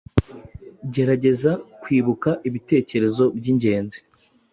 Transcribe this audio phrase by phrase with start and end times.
[0.93, 1.51] Gerageza
[1.81, 3.99] kwibuka ibitekerezo byingenzi,